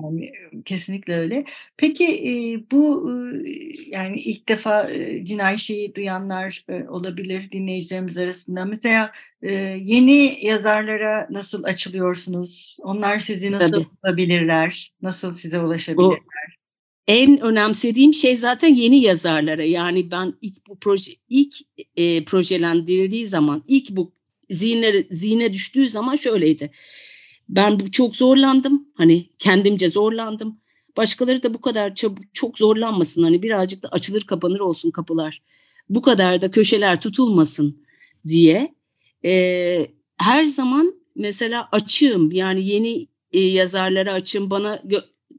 Yani 0.03 0.33
kesinlikle 0.65 1.17
öyle. 1.17 1.45
Peki 1.77 2.65
bu 2.73 3.13
yani 3.87 4.21
ilk 4.21 4.49
defa 4.49 4.91
cinayet 5.23 5.59
şeyi 5.59 5.95
duyanlar 5.95 6.65
olabilir 6.89 7.51
dinleyicilerimiz 7.51 8.19
arasında. 8.19 8.65
Mesela 8.65 9.13
yeni 9.83 10.39
yazarlara 10.47 11.27
nasıl 11.31 11.65
açılıyorsunuz? 11.65 12.77
Onlar 12.83 13.19
sizi 13.19 13.53
nasıl 13.53 13.73
Tabii. 13.73 13.87
bulabilirler? 14.03 14.93
Nasıl 15.03 15.37
size 15.37 15.61
ulaşabilirler? 15.61 16.09
Bu, 16.09 16.17
en 17.07 17.41
önemsediğim 17.41 18.15
şey 18.15 18.37
zaten 18.37 18.75
yeni 18.75 19.01
yazarlara. 19.01 19.65
Yani 19.65 20.11
ben 20.11 20.35
ilk 20.41 20.69
bu 20.69 20.79
proje 20.79 21.13
ilk 21.29 21.55
e, 21.97 22.25
projelendirildiği 22.25 23.27
zaman 23.27 23.65
ilk 23.69 23.91
bu 23.91 24.13
zihne, 24.51 25.03
zihne 25.11 25.53
düştüğü 25.53 25.89
zaman 25.89 26.17
şöyleydi 26.17 26.71
ben 27.49 27.81
bu 27.81 27.91
çok 27.91 28.17
zorlandım. 28.17 28.89
Hani 28.95 29.29
kendimce 29.39 29.89
zorlandım. 29.89 30.59
Başkaları 30.97 31.43
da 31.43 31.55
bu 31.55 31.61
kadar 31.61 31.95
çabuk 31.95 32.35
çok 32.35 32.59
zorlanmasın. 32.59 33.23
Hani 33.23 33.43
birazcık 33.43 33.83
da 33.83 33.89
açılır 33.89 34.23
kapanır 34.23 34.61
olsun 34.61 34.91
kapılar. 34.91 35.43
Bu 35.89 36.03
kadar 36.03 36.43
da 36.43 36.51
köşeler 36.51 37.01
tutulmasın 37.01 37.83
diye. 38.29 38.75
Ee, 39.25 39.87
her 40.17 40.45
zaman 40.45 40.95
mesela 41.17 41.69
açığım. 41.73 42.33
Yani 42.33 42.69
yeni 42.69 43.07
e, 43.33 43.41
yazarlara 43.41 44.13
açığım. 44.13 44.51
Bana 44.51 44.83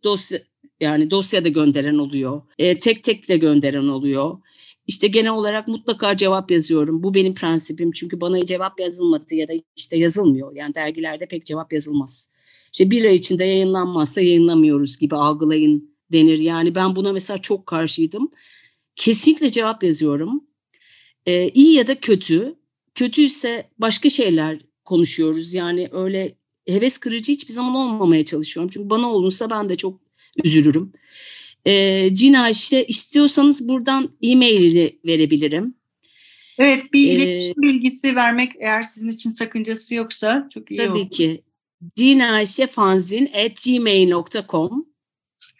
dosya 0.03 0.39
yani 0.79 1.11
dosya 1.11 1.45
da 1.45 1.49
gönderen 1.49 1.97
oluyor. 1.97 2.41
E, 2.57 2.79
tek 2.79 3.03
tek 3.03 3.29
de 3.29 3.37
gönderen 3.37 3.87
oluyor. 3.87 4.37
İşte 4.87 5.07
genel 5.07 5.31
olarak 5.31 5.67
mutlaka 5.67 6.17
cevap 6.17 6.51
yazıyorum. 6.51 7.03
Bu 7.03 7.13
benim 7.13 7.33
prensibim 7.33 7.91
çünkü 7.91 8.21
bana 8.21 8.45
cevap 8.45 8.79
yazılmadı 8.79 9.35
ya 9.35 9.47
da 9.47 9.53
işte 9.75 9.97
yazılmıyor. 9.97 10.55
Yani 10.55 10.75
dergilerde 10.75 11.27
pek 11.27 11.45
cevap 11.45 11.73
yazılmaz. 11.73 12.29
İşte 12.71 12.91
bir 12.91 13.05
ay 13.05 13.15
içinde 13.15 13.43
yayınlanmazsa 13.43 14.21
yayınlamıyoruz 14.21 14.97
gibi 14.97 15.15
algılayın 15.15 15.95
denir. 16.11 16.37
Yani 16.39 16.75
ben 16.75 16.95
buna 16.95 17.13
mesela 17.13 17.37
çok 17.37 17.65
karşıydım. 17.65 18.31
Kesinlikle 18.95 19.49
cevap 19.49 19.83
yazıyorum. 19.83 20.43
Ee, 21.25 21.49
iyi 21.53 21.73
ya 21.73 21.87
da 21.87 21.99
kötü. 21.99 22.55
Kötüyse 22.95 23.69
başka 23.79 24.09
şeyler 24.09 24.59
konuşuyoruz. 24.85 25.53
Yani 25.53 25.89
öyle 25.91 26.35
heves 26.67 26.97
kırıcı 26.97 27.31
hiçbir 27.31 27.53
zaman 27.53 27.75
olmamaya 27.75 28.25
çalışıyorum. 28.25 28.71
Çünkü 28.73 28.89
bana 28.89 29.13
olursa 29.13 29.49
ben 29.49 29.69
de 29.69 29.77
çok 29.77 29.99
üzülürüm. 30.43 30.93
E, 31.65 32.15
Cina 32.15 32.49
işte 32.49 32.85
istiyorsanız 32.85 33.69
buradan 33.69 34.09
e-mailini 34.21 34.99
verebilirim. 35.05 35.75
Evet 36.57 36.93
bir 36.93 37.11
iletişim 37.11 37.51
ee, 37.51 37.61
bilgisi 37.61 38.15
vermek 38.15 38.51
eğer 38.59 38.83
sizin 38.83 39.09
için 39.09 39.31
sakıncası 39.31 39.95
yoksa 39.95 40.49
çok 40.53 40.71
iyi 40.71 40.77
tabii 40.77 40.89
olur. 40.89 40.99
Tabii 40.99 41.09
ki. 41.09 41.43
cinayşefanzin 41.95 43.25
at 43.25 43.63
gmail.com 43.65 44.85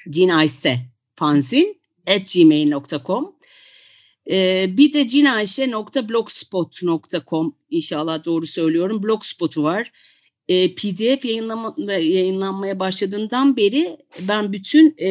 cinayse 0.10 0.80
fanzin 1.16 1.82
at 2.08 2.34
gmail.com 2.34 3.36
ee, 4.30 4.78
bir 4.78 4.94
de 4.94 5.08
cinayşe.blogspot.com 5.08 7.56
inşallah 7.70 8.26
doğru 8.26 8.48
söylüyorum. 8.48 9.04
Blogspot'u 9.04 9.64
var 9.64 9.92
e, 10.48 10.76
PDF 10.76 11.26
yayınlama, 11.26 11.76
yayınlanmaya 11.94 12.80
başladığından 12.80 13.58
beri 13.58 13.98
ben 14.20 14.54
bütün 14.54 14.96
e, 14.98 15.10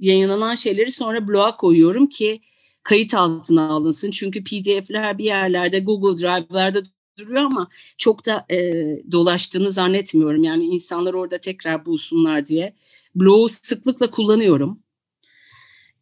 yayınlanan 0.00 0.54
şeyleri 0.54 0.92
sonra 0.92 1.28
bloğa 1.28 1.56
koyuyorum 1.56 2.06
ki 2.06 2.40
kayıt 2.82 3.14
altına 3.14 3.68
alınsın. 3.68 4.10
Çünkü 4.10 4.44
PDF'ler 4.44 5.18
bir 5.18 5.24
yerlerde 5.24 5.80
Google 5.80 6.22
Drive'larda 6.22 6.82
duruyor 7.18 7.42
ama 7.42 7.68
çok 7.98 8.26
da 8.26 8.46
e, 8.50 8.72
dolaştığını 9.12 9.72
zannetmiyorum. 9.72 10.44
Yani 10.44 10.64
insanlar 10.64 11.14
orada 11.14 11.38
tekrar 11.38 11.86
bulsunlar 11.86 12.46
diye. 12.46 12.74
Blog'u 13.14 13.48
sıklıkla 13.48 14.10
kullanıyorum. 14.10 14.78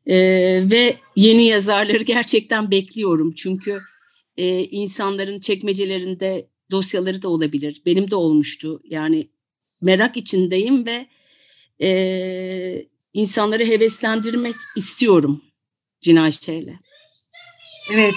E, 0.06 0.16
ve 0.70 0.96
yeni 1.16 1.44
yazarları 1.46 2.02
gerçekten 2.02 2.70
bekliyorum. 2.70 3.32
Çünkü 3.32 3.78
e, 4.36 4.64
insanların 4.64 5.40
çekmecelerinde 5.40 6.48
dosyaları 6.70 7.22
da 7.22 7.28
olabilir. 7.28 7.82
Benim 7.86 8.10
de 8.10 8.14
olmuştu. 8.16 8.80
Yani 8.84 9.28
merak 9.80 10.16
içindeyim 10.16 10.86
ve 10.86 11.06
e, 11.82 12.86
insanları 13.14 13.66
heveslendirmek 13.66 14.54
istiyorum 14.76 15.42
cinayetçiyle. 16.00 16.78
Evet. 17.92 18.14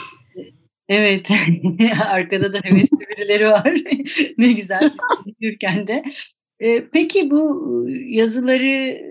Evet. 0.90 1.30
Arkada 2.06 2.54
da 2.54 2.60
hevesli 2.64 3.00
birileri 3.10 3.48
var. 3.48 3.74
ne 4.38 4.52
güzel 4.52 4.92
düşünürken 5.26 5.88
de. 5.88 6.04
E, 6.60 6.88
peki 6.94 7.32
bu 7.32 7.86
yazıları 8.06 9.02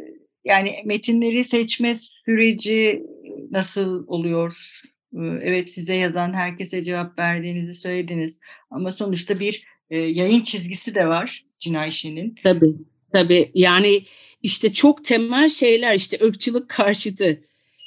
yani 0.45 0.83
metinleri 0.85 1.45
seçme 1.45 1.97
süreci 2.25 3.03
nasıl 3.51 4.05
oluyor? 4.07 4.81
Evet 5.19 5.71
size 5.71 5.95
yazan 5.95 6.33
herkese 6.33 6.83
cevap 6.83 7.19
verdiğinizi 7.19 7.75
söylediniz. 7.75 8.35
Ama 8.71 8.93
sonuçta 8.93 9.41
bir 9.41 9.65
yayın 9.91 10.41
çizgisi 10.41 10.95
de 10.95 11.07
var 11.09 11.45
Cinayşe'nin. 11.59 12.35
Tabii. 12.43 12.75
Tabii 13.13 13.51
yani 13.55 14.03
işte 14.43 14.73
çok 14.73 15.05
temel 15.05 15.49
şeyler 15.49 15.95
işte 15.95 16.19
ırkçılık 16.25 16.69
karşıtı, 16.69 17.41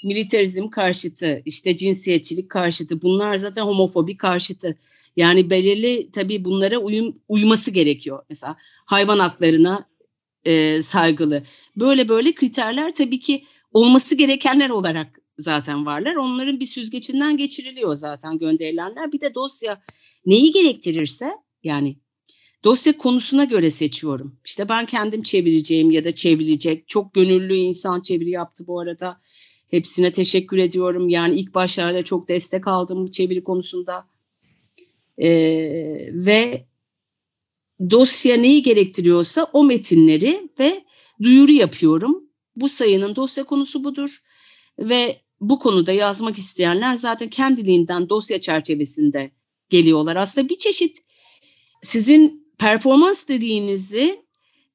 militarizm 0.03 0.69
karşıtı, 0.69 1.41
işte 1.45 1.75
cinsiyetçilik 1.75 2.49
karşıtı 2.49 3.01
bunlar 3.01 3.37
zaten 3.37 3.61
homofobi 3.63 4.17
karşıtı. 4.17 4.77
Yani 5.15 5.49
belirli 5.49 6.11
tabii 6.11 6.45
bunlara 6.45 6.77
uyum, 6.77 7.15
uyması 7.27 7.71
gerekiyor. 7.71 8.23
Mesela 8.29 8.57
hayvan 8.85 9.19
haklarına 9.19 9.89
e, 10.45 10.81
saygılı. 10.81 11.43
Böyle 11.75 12.09
böyle 12.09 12.35
kriterler 12.35 12.93
tabii 12.95 13.19
ki 13.19 13.43
olması 13.71 14.15
gerekenler 14.15 14.69
olarak 14.69 15.19
zaten 15.37 15.85
varlar. 15.85 16.15
Onların 16.15 16.59
bir 16.59 16.65
süzgecinden 16.65 17.37
geçiriliyor 17.37 17.95
zaten 17.95 18.37
gönderilenler. 18.37 19.11
Bir 19.11 19.21
de 19.21 19.33
dosya 19.33 19.81
neyi 20.25 20.51
gerektirirse 20.51 21.31
yani 21.63 21.97
dosya 22.63 22.97
konusuna 22.97 23.43
göre 23.43 23.71
seçiyorum. 23.71 24.39
İşte 24.45 24.69
ben 24.69 24.85
kendim 24.85 25.23
çevireceğim 25.23 25.91
ya 25.91 26.03
da 26.03 26.15
çevrilecek. 26.15 26.87
Çok 26.87 27.13
gönüllü 27.13 27.55
insan 27.55 28.01
çeviri 28.01 28.29
yaptı 28.29 28.67
bu 28.67 28.79
arada. 28.79 29.21
Hepsine 29.67 30.11
teşekkür 30.11 30.57
ediyorum. 30.57 31.09
Yani 31.09 31.39
ilk 31.39 31.55
başlarda 31.55 32.03
çok 32.03 32.29
destek 32.29 32.67
aldım 32.67 33.11
çeviri 33.11 33.43
konusunda. 33.43 34.07
Ee, 35.17 35.29
ve 36.11 36.67
dosya 37.89 38.37
neyi 38.37 38.61
gerektiriyorsa 38.61 39.43
o 39.53 39.63
metinleri 39.63 40.49
ve 40.59 40.83
duyuru 41.21 41.51
yapıyorum. 41.51 42.23
Bu 42.55 42.69
sayının 42.69 43.15
dosya 43.15 43.43
konusu 43.43 43.83
budur 43.83 44.23
ve 44.79 45.22
bu 45.49 45.59
konuda 45.59 45.91
yazmak 45.91 46.37
isteyenler 46.37 46.95
zaten 46.95 47.29
kendiliğinden 47.29 48.09
dosya 48.09 48.41
çerçevesinde 48.41 49.31
geliyorlar. 49.69 50.15
Aslında 50.15 50.49
bir 50.49 50.57
çeşit 50.57 51.03
sizin 51.81 52.53
performans 52.57 53.27
dediğinizi 53.27 54.23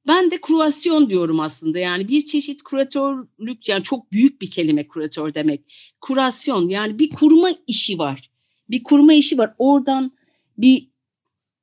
ben 0.06 0.30
de 0.30 0.40
kurasyon 0.40 1.10
diyorum 1.10 1.40
aslında. 1.40 1.78
Yani 1.78 2.08
bir 2.08 2.26
çeşit 2.26 2.62
kuratörlük 2.62 3.68
yani 3.68 3.82
çok 3.82 4.12
büyük 4.12 4.42
bir 4.42 4.50
kelime 4.50 4.88
kuratör 4.88 5.34
demek. 5.34 5.60
Kurasyon 6.00 6.68
yani 6.68 6.98
bir 6.98 7.10
kurma 7.10 7.50
işi 7.66 7.98
var. 7.98 8.30
Bir 8.70 8.82
kurma 8.82 9.12
işi 9.12 9.38
var. 9.38 9.54
Oradan 9.58 10.12
bir 10.58 10.88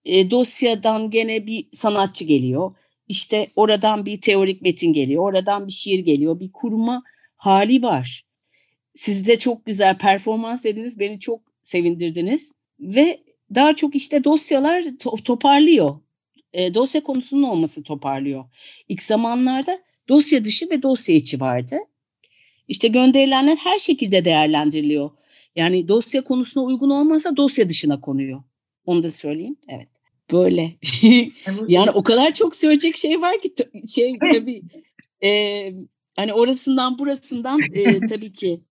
e, 0.05 0.31
dosyadan 0.31 1.11
gene 1.11 1.47
bir 1.47 1.65
sanatçı 1.71 2.25
geliyor. 2.25 2.75
İşte 3.07 3.51
oradan 3.55 4.05
bir 4.05 4.21
teorik 4.21 4.61
metin 4.61 4.93
geliyor. 4.93 5.23
Oradan 5.23 5.67
bir 5.67 5.71
şiir 5.71 5.99
geliyor. 5.99 6.39
Bir 6.39 6.51
kurma 6.51 7.03
hali 7.35 7.81
var. 7.81 8.24
Siz 8.95 9.27
de 9.27 9.39
çok 9.39 9.65
güzel 9.65 9.97
performans 9.97 10.65
ediniz. 10.65 10.99
Beni 10.99 11.19
çok 11.19 11.41
sevindirdiniz. 11.61 12.53
Ve 12.79 13.23
daha 13.55 13.75
çok 13.75 13.95
işte 13.95 14.23
dosyalar 14.23 14.81
to- 14.81 15.23
toparlıyor. 15.23 15.99
E, 16.53 16.73
dosya 16.73 17.03
konusunun 17.03 17.43
olması 17.43 17.83
toparlıyor. 17.83 18.45
İlk 18.89 19.03
zamanlarda 19.03 19.79
dosya 20.09 20.45
dışı 20.45 20.69
ve 20.69 20.83
dosya 20.83 21.15
içi 21.15 21.39
vardı. 21.39 21.75
İşte 22.67 22.87
gönderilenler 22.87 23.55
her 23.55 23.79
şekilde 23.79 24.25
değerlendiriliyor. 24.25 25.09
Yani 25.55 25.87
dosya 25.87 26.23
konusuna 26.23 26.63
uygun 26.63 26.89
olmazsa 26.89 27.37
dosya 27.37 27.69
dışına 27.69 28.01
konuyor. 28.01 28.43
Onu 28.85 29.03
da 29.03 29.11
söyleyeyim. 29.11 29.55
Evet. 29.67 29.87
Böyle. 30.31 30.71
yani 31.67 31.91
o 31.91 32.03
kadar 32.03 32.33
çok 32.33 32.55
söyleyecek 32.55 32.97
şey 32.97 33.21
var 33.21 33.41
ki 33.41 33.53
şey 33.95 34.17
tabii 34.33 34.61
e, 35.23 35.71
hani 36.15 36.33
orasından 36.33 36.99
burasından 36.99 37.59
e, 37.73 37.99
tabii 37.99 38.33
ki 38.33 38.61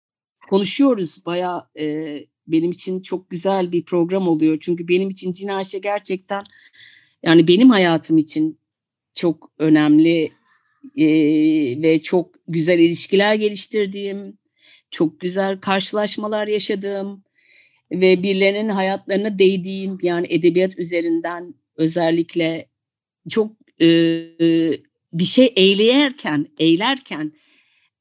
konuşuyoruz. 0.48 1.26
Baya 1.26 1.70
e, 1.78 2.18
benim 2.46 2.70
için 2.70 3.00
çok 3.00 3.30
güzel 3.30 3.72
bir 3.72 3.84
program 3.84 4.28
oluyor. 4.28 4.58
Çünkü 4.60 4.88
benim 4.88 5.10
için 5.10 5.32
Cinaşe 5.32 5.78
gerçekten 5.78 6.42
yani 7.22 7.48
benim 7.48 7.70
hayatım 7.70 8.18
için 8.18 8.58
çok 9.14 9.50
önemli 9.58 10.32
e, 10.96 11.06
ve 11.82 12.02
çok 12.02 12.34
güzel 12.48 12.78
ilişkiler 12.78 13.34
geliştirdiğim, 13.34 14.38
çok 14.90 15.20
güzel 15.20 15.60
karşılaşmalar 15.60 16.46
yaşadığım 16.46 17.24
ve 17.90 18.22
birilerinin 18.22 18.68
hayatlarına 18.68 19.38
değdiğim 19.38 19.98
yani 20.02 20.26
edebiyat 20.30 20.78
üzerinden 20.78 21.54
özellikle 21.76 22.68
çok 23.28 23.52
e, 23.80 23.86
bir 25.12 25.24
şey 25.24 25.52
eğleyerken, 25.56 26.46
eğlerken 26.58 27.32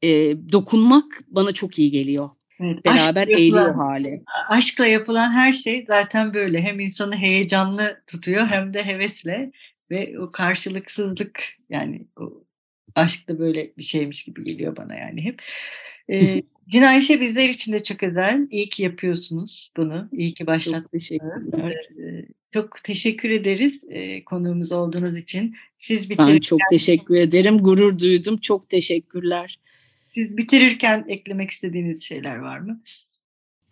e, 0.03 0.35
dokunmak 0.51 1.23
bana 1.27 1.51
çok 1.51 1.79
iyi 1.79 1.91
geliyor. 1.91 2.29
Evet, 2.59 2.85
Beraber 2.85 3.27
eğliyor 3.27 3.75
hali. 3.75 4.23
Aşkla 4.49 4.87
yapılan 4.87 5.31
her 5.31 5.53
şey 5.53 5.85
zaten 5.87 6.33
böyle. 6.33 6.61
Hem 6.61 6.79
insanı 6.79 7.15
heyecanlı 7.15 8.01
tutuyor 8.07 8.47
hem 8.47 8.73
de 8.73 8.85
hevesle 8.85 9.51
ve 9.91 10.19
o 10.19 10.31
karşılıksızlık 10.31 11.43
yani 11.69 12.07
o 12.19 12.43
aşk 12.95 13.29
da 13.29 13.39
böyle 13.39 13.73
bir 13.77 13.83
şeymiş 13.83 14.23
gibi 14.23 14.43
geliyor 14.43 14.75
bana 14.75 14.95
yani 14.95 15.21
hep. 15.21 15.41
Ee, 16.09 16.41
Din 16.71 16.81
Ayşe 16.81 17.21
bizler 17.21 17.49
için 17.49 17.73
de 17.73 17.83
çok 17.83 18.03
özel. 18.03 18.47
İyi 18.51 18.69
ki 18.69 18.83
yapıyorsunuz 18.83 19.71
bunu. 19.77 20.09
İyi 20.11 20.33
ki 20.33 20.47
başlattınız. 20.47 20.83
Çok 20.83 20.91
teşekkürler. 20.91 21.89
Ee, 21.99 22.25
çok 22.51 22.83
teşekkür 22.83 23.29
ederiz 23.29 23.83
e, 23.89 24.23
konuğumuz 24.23 24.71
olduğunuz 24.71 25.17
için. 25.17 25.55
Siz 25.79 26.09
bitirirken... 26.09 26.33
Ben 26.33 26.39
çok 26.39 26.59
teşekkür 26.71 27.15
ederim. 27.15 27.57
Gurur 27.57 27.99
duydum. 27.99 28.37
Çok 28.37 28.69
teşekkürler. 28.69 29.59
Siz 30.15 30.37
bitirirken 30.37 31.05
eklemek 31.07 31.51
istediğiniz 31.51 32.03
şeyler 32.03 32.35
var 32.35 32.59
mı? 32.59 32.81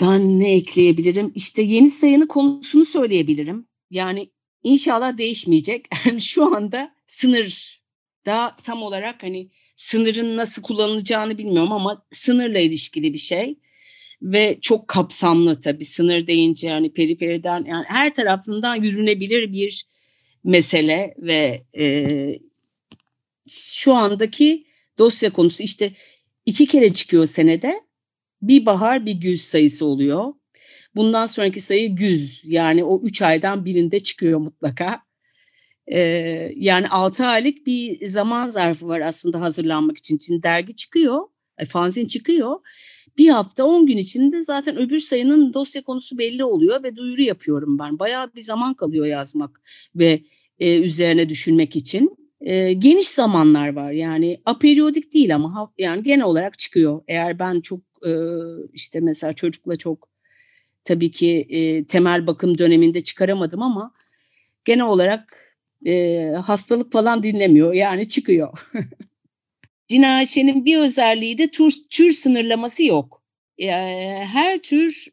Ben 0.02 0.40
ne 0.40 0.54
ekleyebilirim? 0.54 1.32
İşte 1.36 1.62
yeni 1.62 1.90
sayının 1.90 2.28
konusunu 2.28 2.86
söyleyebilirim. 2.86 3.68
Yani 3.92 4.30
inşallah 4.64 5.18
değişmeyecek. 5.18 5.86
Şu 6.20 6.56
anda 6.56 6.96
sınır 7.08 7.82
daha 8.26 8.56
tam 8.56 8.84
olarak 8.84 9.24
hani 9.24 9.50
sınırın 9.76 10.38
nasıl 10.38 10.62
kullanılacağını 10.62 11.38
bilmiyorum 11.38 11.72
ama 11.72 12.06
sınırla 12.12 12.60
ilişkili 12.60 13.14
bir 13.14 13.18
şey 13.18 13.56
ve 14.22 14.58
çok 14.62 14.88
kapsamlı 14.88 15.60
tabii 15.60 15.86
sınır 15.86 16.28
deyince 16.28 16.68
yani 16.68 16.94
periferiden 16.94 17.66
yani 17.68 17.86
her 17.88 18.14
tarafından 18.14 18.76
yürünebilir 18.76 19.54
bir 19.54 19.86
mesele 20.44 21.14
ve 21.18 21.64
e, 21.78 22.06
şu 23.50 23.94
andaki 23.94 24.66
dosya 24.98 25.34
konusu 25.34 25.64
işte 25.64 25.94
iki 26.46 26.66
kere 26.66 26.94
çıkıyor 26.94 27.26
senede 27.26 27.82
bir 28.42 28.66
bahar 28.66 29.06
bir 29.06 29.14
güz 29.14 29.42
sayısı 29.42 29.86
oluyor. 29.86 30.34
Bundan 30.96 31.26
sonraki 31.26 31.62
sayı 31.62 31.96
güz 31.96 32.42
yani 32.44 32.84
o 32.84 33.02
üç 33.04 33.22
aydan 33.22 33.66
birinde 33.66 34.00
çıkıyor 34.00 34.40
mutlaka. 34.40 35.02
Ee, 35.88 36.00
yani 36.56 36.88
6 36.90 37.26
aylık 37.26 37.68
bir 37.68 38.08
zaman 38.08 38.50
zarfı 38.50 38.88
var 38.88 39.00
aslında 39.02 39.42
hazırlanmak 39.42 39.98
için. 39.98 40.20
Şimdi 40.20 40.44
dergi 40.44 40.76
çıkıyor, 40.76 41.22
e, 41.58 41.66
fanzin 41.66 42.08
çıkıyor. 42.08 42.60
Bir 43.18 43.30
hafta 43.30 43.66
10 43.66 43.86
gün 43.86 43.98
içinde 43.98 44.44
zaten 44.44 44.78
öbür 44.78 45.00
sayının 45.00 45.54
dosya 45.54 45.82
konusu 45.82 46.18
belli 46.18 46.44
oluyor 46.44 46.84
ve 46.84 46.96
duyuru 46.96 47.22
yapıyorum 47.22 47.80
ben. 47.80 48.00
Bayağı 48.00 48.34
bir 48.36 48.42
zaman 48.42 48.74
kalıyor 48.74 49.06
yazmak 49.06 49.62
ve 49.96 50.24
e, 50.60 50.80
üzerine 50.80 51.30
düşünmek 51.30 51.76
için. 51.76 52.21
E, 52.42 52.74
geniş 52.74 53.08
zamanlar 53.08 53.74
var 53.74 53.92
yani 53.92 54.42
aperiyodik 54.46 55.14
değil 55.14 55.36
ama 55.36 55.74
yani 55.78 56.04
genel 56.04 56.26
olarak 56.26 56.60
çıkıyor. 56.60 57.02
Eğer 57.08 57.40
ben 57.40 57.62
çok 57.62 57.80
e, 58.06 58.12
işte 58.74 59.00
mesela 59.00 59.34
çocukla 59.34 59.76
çok 59.78 60.10
tabii 60.84 61.12
ki 61.12 61.48
e, 61.50 61.86
temel 61.86 62.28
bakım 62.28 62.58
döneminde 62.58 63.02
çıkaramadım 63.02 63.62
ama 63.62 63.94
genel 64.66 64.86
olarak 64.86 65.56
e, 65.86 66.24
hastalık 66.46 66.92
falan 66.92 67.24
dinlemiyor 67.24 67.74
yani 67.74 68.08
çıkıyor. 68.08 68.68
Cinaşe'nin 69.88 70.66
bir 70.66 70.78
özelliği 70.78 71.38
de 71.38 71.48
tür, 71.52 71.74
tür 71.90 72.12
sınırlaması 72.12 72.84
yok. 72.84 73.24
E, 73.58 73.68
her 74.26 74.58
tür 74.58 75.08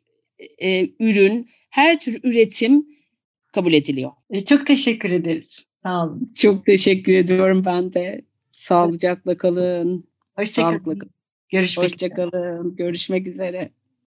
e, 0.58 0.88
ürün, 1.00 1.50
her 1.70 2.00
tür 2.00 2.20
üretim 2.22 2.86
kabul 3.52 3.72
ediliyor. 3.72 4.10
E, 4.30 4.44
çok 4.44 4.66
teşekkür 4.66 5.10
ederiz. 5.10 5.67
Sağ 5.82 6.06
olun. 6.06 6.30
Çok 6.36 6.66
teşekkür 6.66 7.12
ediyorum 7.12 7.64
ben 7.64 7.92
de. 7.92 8.22
Sağlıcakla 8.52 9.36
kalın. 9.36 10.04
Hoşçakalın. 10.36 11.10
Görüşmek 11.48 11.92
Hoşçakalın. 11.92 12.76
Görüşmek 12.76 13.26
üzere. 13.26 13.70